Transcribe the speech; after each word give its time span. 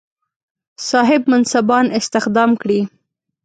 صاحب 0.89 1.21
منصبان 1.31 1.85
استخدام 1.99 2.51
کړي. 2.61 2.81